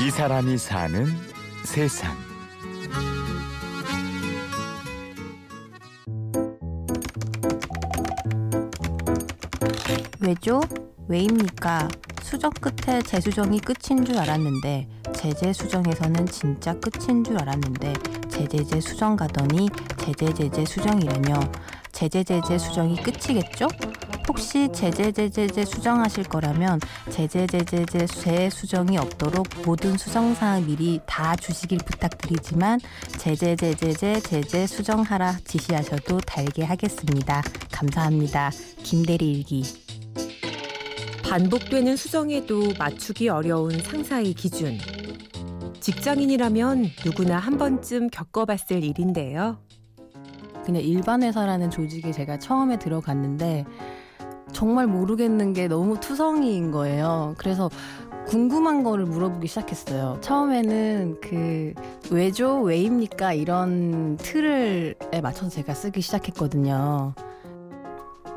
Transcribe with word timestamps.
이 0.00 0.10
사람이 0.10 0.56
사는 0.58 1.06
세상. 1.64 2.16
왜죠? 10.20 10.60
왜입니까? 11.08 11.88
수정 12.22 12.52
끝에 12.60 13.02
재수정이 13.02 13.58
끝인 13.60 14.04
줄 14.04 14.18
알았는데 14.18 14.88
제재 15.16 15.52
수정에서는 15.52 16.26
진짜 16.26 16.74
끝인 16.78 17.24
줄 17.24 17.36
알았는데 17.40 17.94
제재제 18.28 18.80
수정 18.80 19.16
가더니 19.16 19.68
제재제재 19.96 20.64
수정이라뇨. 20.64 21.40
제재제재 21.90 22.56
수정이 22.56 23.02
끝이겠죠? 23.02 23.66
혹시 24.28 24.70
제재제재제 24.70 25.64
수정하실 25.64 26.24
거라면 26.24 26.80
제재제재제 27.10 28.06
재수정이 28.06 28.98
없도록 28.98 29.46
모든 29.64 29.96
수정사항 29.96 30.66
미리 30.66 31.00
다 31.06 31.34
주시길 31.34 31.78
부탁드리지만 31.78 32.78
제재제재제 33.18 34.20
제재 34.20 34.66
수정하라 34.66 35.38
지시하셔도 35.44 36.20
달게 36.20 36.62
하겠습니다. 36.62 37.42
감사합니다. 37.72 38.50
김대리 38.82 39.32
일기 39.32 39.64
반복되는 41.24 41.96
수정에도 41.96 42.72
맞추기 42.78 43.30
어려운 43.30 43.78
상사의 43.80 44.34
기준. 44.34 44.78
직장인이라면 45.80 46.90
누구나 47.04 47.38
한 47.38 47.56
번쯤 47.56 48.10
겪어봤을 48.10 48.84
일인데요. 48.84 49.58
그냥 50.68 50.82
일반 50.82 51.22
회사라는 51.22 51.70
조직에 51.70 52.12
제가 52.12 52.38
처음에 52.38 52.78
들어갔는데 52.78 53.64
정말 54.58 54.88
모르겠는 54.88 55.52
게 55.52 55.68
너무 55.68 56.00
투성이인 56.00 56.72
거예요. 56.72 57.36
그래서 57.38 57.70
궁금한 58.26 58.82
거를 58.82 59.04
물어보기 59.04 59.46
시작했어요. 59.46 60.18
처음에는 60.20 61.18
그 61.20 61.74
왜죠? 62.10 62.60
왜입니까? 62.62 63.34
이런 63.34 64.16
틀을 64.16 64.96
맞춰서 65.22 65.48
제가 65.48 65.74
쓰기 65.74 66.00
시작했거든요. 66.00 67.14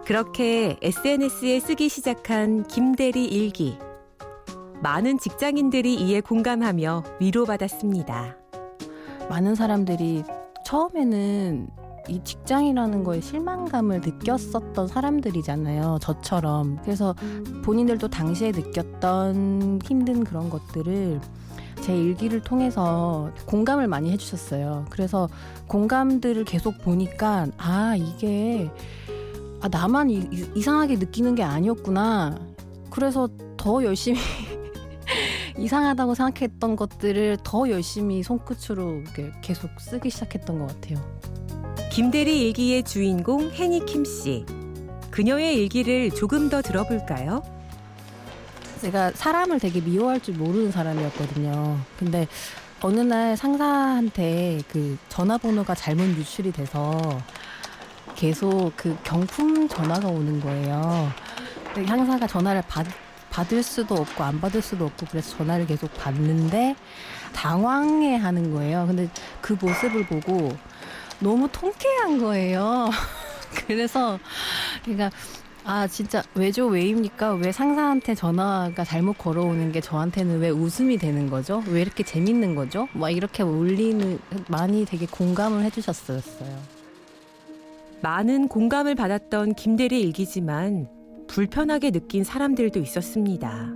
그렇게 0.06 0.78
SNS에 0.84 1.60
쓰기 1.60 1.90
시작한 1.90 2.68
김대리 2.68 3.26
일기. 3.26 3.80
많은 4.84 5.18
직장인들이 5.18 5.96
이에 5.96 6.22
공감하며 6.22 7.04
위로받았습니다. 7.20 8.38
많은 9.28 9.56
사람들이 9.56 10.24
처음에는 10.68 11.81
이 12.08 12.20
직장이라는 12.24 13.04
거에 13.04 13.22
실망감을 13.22 14.02
느꼈었던 14.02 14.88
사람들이잖아요. 14.88 16.00
저처럼. 16.02 16.80
그래서 16.84 17.16
본인들도 17.64 18.08
당시에 18.08 18.52
느꼈던 18.52 19.80
힘든 19.84 20.24
그런 20.24 20.50
것들을 20.50 21.22
제 21.82 21.98
일기를 21.98 22.42
통해서 22.42 23.32
공감을 23.46 23.88
많이 23.88 24.12
해주셨어요. 24.12 24.86
그래서 24.90 25.28
공감들을 25.68 26.44
계속 26.46 26.78
보니까 26.80 27.48
아 27.58 27.96
이게 27.96 28.70
아 29.62 29.68
나만 29.68 30.10
이, 30.10 30.28
이상하게 30.56 30.98
느끼는 30.98 31.36
게 31.36 31.44
아니었구나. 31.44 32.38
그래서 32.90 33.30
더 33.58 33.84
열심히 33.84 34.20
이상하다고 35.58 36.16
생각했던 36.16 36.76
것들을 36.76 37.38
더 37.44 37.70
열심히 37.70 38.24
손끝으로 38.24 39.04
계속 39.42 39.70
쓰기 39.80 40.10
시작했던 40.10 40.60
것 40.60 40.68
같아요. 40.68 41.21
김대리 41.92 42.48
일기의 42.48 42.84
주인공 42.84 43.52
해니 43.52 43.86
킴 43.86 44.06
씨. 44.06 44.46
그녀의 45.10 45.58
일기를 45.58 46.10
조금 46.12 46.48
더 46.48 46.62
들어볼까요? 46.62 47.44
제가 48.80 49.12
사람을 49.12 49.60
되게 49.60 49.82
미워할 49.82 50.22
줄 50.22 50.36
모르는 50.36 50.72
사람이었거든요. 50.72 51.78
근데 52.00 52.30
어느 52.80 53.02
날 53.02 53.36
상사한테 53.36 54.62
그 54.70 54.98
전화번호가 55.10 55.76
잘못 55.76 56.04
유출이 56.18 56.54
돼서 56.54 57.20
계속 58.16 58.72
그 58.78 58.96
경품 59.04 59.68
전화가 59.68 60.08
오는 60.08 60.40
거예요. 60.40 61.12
상사가 61.76 62.26
전화를 62.26 62.64
받, 62.70 62.88
받을 63.30 63.62
수도 63.62 63.96
없고 63.96 64.24
안 64.24 64.40
받을 64.40 64.62
수도 64.62 64.86
없고 64.86 65.08
그래서 65.12 65.36
전화를 65.36 65.68
계속 65.68 65.94
받는데 65.96 66.74
당황해 67.34 68.16
하는 68.16 68.54
거예요. 68.54 68.88
근데 68.88 69.10
그 69.42 69.58
모습을 69.60 70.06
보고 70.06 70.56
너무 71.22 71.48
통쾌한 71.52 72.18
거예요. 72.18 72.90
그래서 73.68 74.20
그러니까 74.84 75.12
아 75.64 75.88
진짜 75.88 76.24
왜죠? 76.34 76.66
왜입니까? 76.66 77.36
왜 77.36 77.52
상사한테 77.52 78.16
전화가 78.16 78.84
잘못 78.84 79.18
걸어오는 79.18 79.72
게 79.72 79.80
저한테는 79.80 80.40
왜 80.40 80.50
웃음이 80.50 80.98
되는 80.98 81.30
거죠? 81.30 81.64
왜 81.68 81.82
이렇게 81.82 82.04
재밌는 82.04 82.56
거죠? 82.56 82.88
막 82.94 83.12
이렇게 83.12 83.44
울리는 83.44 84.20
많이 84.48 84.86
되게 84.86 85.06
공감을 85.06 85.64
해주셨어요. 85.66 86.22
많은 88.02 88.48
공감을 88.48 88.96
받았던 88.96 89.54
김대리 89.54 90.02
일기지만 90.02 90.90
불편하게 91.28 91.92
느낀 91.92 92.24
사람들도 92.24 92.80
있었습니다. 92.80 93.70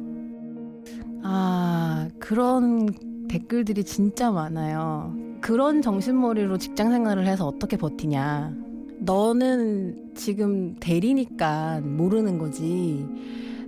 아 1.24 2.08
그런 2.20 2.90
댓글들이 3.28 3.84
진짜 3.84 4.32
많아요 4.32 5.25
그런 5.46 5.84
정신머리로 5.84 6.58
직장 6.58 6.90
생활을 6.90 7.28
해서 7.28 7.46
어떻게 7.46 7.78
버티냐. 7.78 8.52
너는 8.98 10.14
지금 10.16 10.74
대리니까 10.80 11.82
모르는 11.82 12.40
거지. 12.40 13.06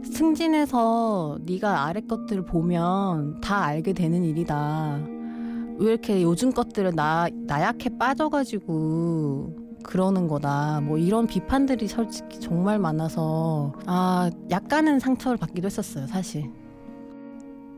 승진해서 0.03 1.37
네가 1.45 1.85
아래 1.85 2.01
것들을 2.01 2.45
보면 2.45 3.41
다 3.41 3.63
알게 3.63 3.93
되는 3.93 4.23
일이다. 4.23 5.01
왜 5.77 5.91
이렇게 5.91 6.23
요즘 6.23 6.51
것들은 6.51 6.95
나 6.95 7.27
나약해 7.45 7.95
빠져가지고 7.95 9.53
그러는 9.83 10.27
거다. 10.27 10.81
뭐 10.81 10.97
이런 10.97 11.27
비판들이 11.27 11.87
솔직히 11.87 12.39
정말 12.39 12.79
많아서 12.79 13.73
아 13.85 14.31
약간은 14.49 14.97
상처를 14.97 15.37
받기도 15.37 15.67
했었어요, 15.67 16.07
사실. 16.07 16.49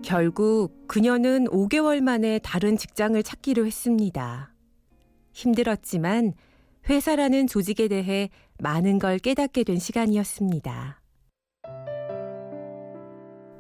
결국 0.01 0.87
그녀는 0.87 1.45
5개월 1.45 2.01
만에 2.01 2.39
다른 2.39 2.77
직장을 2.77 3.21
찾기로 3.21 3.65
했습니다. 3.65 4.53
힘들었지만 5.33 6.33
회사라는 6.89 7.47
조직에 7.47 7.87
대해 7.87 8.29
많은 8.59 8.99
걸 8.99 9.19
깨닫게 9.19 9.63
된 9.63 9.77
시간이었습니다. 9.77 11.01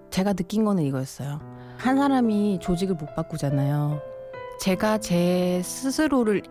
제가 0.09 0.33
느낀 0.33 0.65
거는 0.65 0.83
이거였어요. 0.83 1.39
한 1.77 1.97
사람이 1.97 2.59
조직을 2.61 2.95
못 2.95 3.13
바꾸잖아요. 3.15 4.01
제가 4.59 4.97
제 4.97 5.61
스스로를 5.63 6.41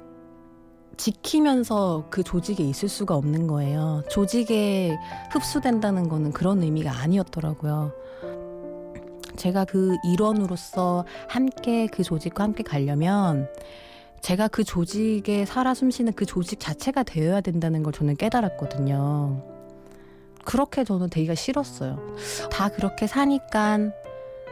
지키면서 0.96 2.06
그 2.10 2.22
조직에 2.22 2.64
있을 2.64 2.88
수가 2.88 3.14
없는 3.14 3.46
거예요. 3.46 4.02
조직에 4.10 4.96
흡수된다는 5.30 6.08
거는 6.08 6.32
그런 6.32 6.62
의미가 6.62 6.90
아니었더라고요. 7.00 7.92
제가 9.38 9.64
그 9.64 9.96
일원으로서 10.04 11.04
함께 11.28 11.86
그 11.86 12.02
조직과 12.02 12.42
함께 12.42 12.64
가려면 12.64 13.48
제가 14.20 14.48
그 14.48 14.64
조직에 14.64 15.44
살아 15.46 15.74
숨쉬는 15.74 16.14
그 16.14 16.26
조직 16.26 16.58
자체가 16.58 17.04
되어야 17.04 17.40
된다는 17.40 17.84
걸 17.84 17.92
저는 17.92 18.16
깨달았거든요. 18.16 19.40
그렇게 20.44 20.82
저는 20.82 21.08
되기가 21.08 21.36
싫었어요. 21.36 22.16
다 22.50 22.68
그렇게 22.68 23.06
사니까 23.06 23.78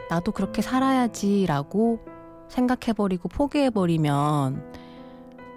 나도 0.09 0.31
그렇게 0.31 0.61
살아야지라고 0.61 1.99
생각해버리고 2.47 3.27
포기해버리면 3.27 4.73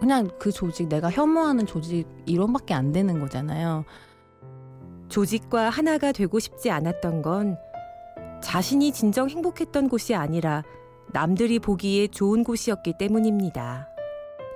그냥 0.00 0.30
그 0.40 0.50
조직, 0.50 0.88
내가 0.88 1.08
혐오하는 1.10 1.66
조직 1.66 2.08
이론밖에 2.26 2.74
안 2.74 2.90
되는 2.90 3.20
거잖아요. 3.20 3.84
조직과 5.08 5.70
하나가 5.70 6.10
되고 6.10 6.38
싶지 6.40 6.70
않았던 6.70 7.22
건 7.22 7.58
자신이 8.50 8.90
진정 8.90 9.30
행복했던 9.30 9.88
곳이 9.88 10.16
아니라 10.16 10.64
남들이 11.12 11.60
보기에 11.60 12.08
좋은 12.08 12.42
곳이었기 12.42 12.94
때문입니다. 12.98 13.86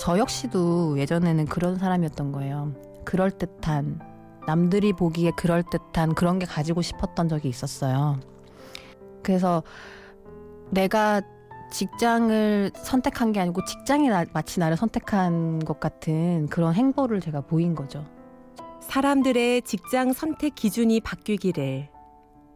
저 0.00 0.19
역시도 0.19 0.99
예전에는 0.99 1.44
그런 1.44 1.79
사람이었던 1.79 2.32
거예요. 2.32 2.75
그럴듯한, 3.05 4.00
남들이 4.49 4.93
보기에 4.93 5.31
그럴듯한 5.37 6.17
그런 6.17 6.41
게 6.41 6.44
가지고 6.44 6.82
싶었던 6.82 7.29
적이 7.29 7.49
있었어요. 7.50 8.19
그래서 9.23 9.62
내가 10.70 11.23
직장을 11.70 12.73
선택한 12.75 13.31
게 13.31 13.38
아니고 13.38 13.64
직장이 13.64 14.08
나, 14.08 14.25
마치 14.32 14.58
나를 14.58 14.76
선택한 14.76 15.61
것 15.61 15.79
같은 15.79 16.49
그런 16.49 16.75
행보를 16.75 17.20
제가 17.20 17.43
보인 17.43 17.76
거죠. 17.76 18.05
사람들의 18.81 19.62
직장 19.62 20.12
선택 20.12 20.56
기준이 20.56 21.00
바뀌기를. 21.00 21.90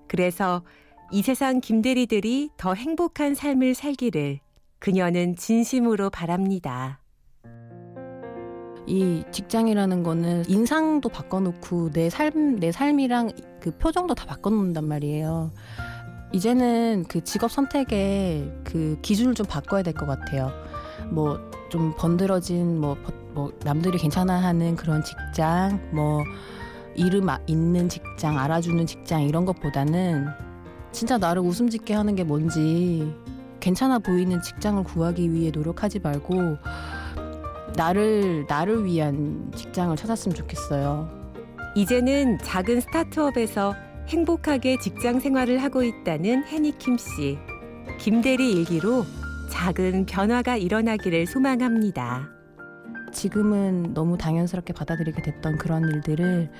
그래서 0.08 0.62
이 1.10 1.22
세상 1.22 1.60
김대리들이 1.60 2.50
더 2.56 2.74
행복한 2.74 3.34
삶을 3.34 3.74
살기를 3.74 4.40
그녀는 4.78 5.36
진심으로 5.36 6.10
바랍니다. 6.10 7.00
이 8.86 9.22
직장이라는 9.32 10.02
거는 10.02 10.44
인상도 10.48 11.08
바꿔놓고 11.08 11.90
내 11.92 12.08
삶, 12.10 12.56
내 12.56 12.72
삶이랑 12.72 13.30
그 13.60 13.70
표정도 13.76 14.14
다 14.14 14.24
바꿔놓는단 14.26 14.86
말이에요. 14.86 15.50
이제는 16.32 17.04
그 17.08 17.22
직업 17.24 17.50
선택의 17.50 18.52
그 18.64 18.98
기준을 19.02 19.34
좀 19.34 19.46
바꿔야 19.46 19.82
될 19.82 19.94
것 19.94 20.06
같아요. 20.06 20.50
뭐 21.10 21.48
좀 21.68 21.94
번들어진 21.96 22.80
뭐, 22.80 22.96
뭐 23.34 23.52
남들이 23.62 23.98
괜찮아하는 23.98 24.74
그런 24.76 25.02
직장, 25.04 25.80
뭐 25.92 26.24
이름 26.94 27.28
아- 27.28 27.38
있는 27.46 27.88
직장, 27.88 28.38
알아주는 28.38 28.86
직장 28.86 29.22
이런 29.22 29.44
것보다는 29.44 30.26
진짜 30.92 31.18
나를 31.18 31.42
웃음 31.42 31.68
짓게 31.68 31.94
하는 31.94 32.14
게 32.14 32.24
뭔지 32.24 33.12
괜찮아 33.60 33.98
보이는 33.98 34.40
직장을 34.40 34.82
구하기 34.84 35.32
위해 35.32 35.50
노력하지 35.50 36.00
말고 36.00 36.56
나를 37.76 38.46
나를 38.48 38.84
위한 38.84 39.52
직장을 39.54 39.94
찾았으면 39.96 40.34
좋겠어요. 40.34 41.08
이제는 41.74 42.38
작은 42.38 42.80
스타트업에서 42.80 43.74
행복하게 44.08 44.78
직장 44.78 45.20
생활을 45.20 45.62
하고 45.62 45.82
있다는 45.82 46.44
해니킴 46.46 46.96
씨. 46.96 47.38
김대리 48.00 48.52
일기로 48.52 49.04
작은 49.50 50.06
변화가 50.06 50.56
일어나기를 50.56 51.26
소망합니다. 51.26 52.28
지금은 53.12 53.94
너무 53.94 54.18
당연스럽게 54.18 54.72
받아들이게 54.72 55.22
됐던 55.22 55.58
그런 55.58 55.84
일들을 55.84 56.50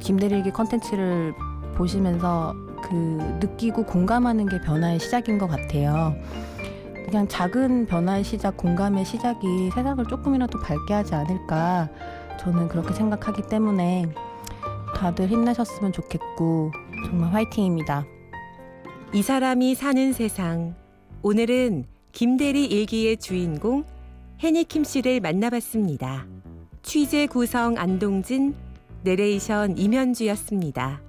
김대리기 0.00 0.50
컨텐츠를 0.50 1.32
보시면서 1.74 2.54
그 2.82 2.94
느끼고 3.40 3.84
공감하는 3.84 4.46
게 4.46 4.60
변화의 4.60 5.00
시작인 5.00 5.38
것 5.38 5.46
같아요. 5.48 6.14
그냥 7.04 7.26
작은 7.26 7.86
변화의 7.86 8.22
시작, 8.22 8.56
공감의 8.56 9.04
시작이 9.04 9.70
세상을 9.74 10.04
조금이라도 10.06 10.60
밝게 10.60 10.92
하지 10.92 11.14
않을까 11.14 11.88
저는 12.38 12.68
그렇게 12.68 12.92
생각하기 12.92 13.42
때문에 13.48 14.12
다들 14.94 15.28
힘내셨으면 15.28 15.92
좋겠고 15.92 16.72
정말 17.06 17.32
화이팅입니다. 17.32 18.04
이 19.14 19.22
사람이 19.22 19.74
사는 19.74 20.12
세상. 20.12 20.74
오늘은 21.22 21.84
김대리 22.12 22.66
일기의 22.66 23.16
주인공 23.16 23.84
해니킴 24.40 24.84
씨를 24.84 25.20
만나봤습니다. 25.20 26.26
취재 26.82 27.26
구성 27.26 27.78
안동진, 27.78 28.54
내레이션 29.02 29.78
임현주였습니다. 29.78 31.07